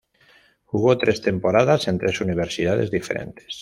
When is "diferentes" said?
2.89-3.59